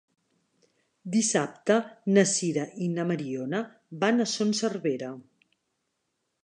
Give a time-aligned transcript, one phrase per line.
[1.15, 1.77] Dissabte
[2.15, 3.61] na Sira i na Mariona
[4.05, 5.13] van a Son Servera.